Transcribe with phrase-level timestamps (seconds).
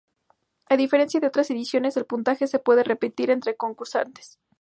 [0.65, 4.39] A diferencia de otras ediciones, el puntaje se puede repetir entre concursantes.